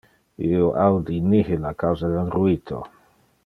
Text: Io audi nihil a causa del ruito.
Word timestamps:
Io 0.47 0.69
audi 0.85 1.19
nihil 1.33 1.69
a 1.73 1.75
causa 1.85 2.13
del 2.17 2.35
ruito. 2.39 2.85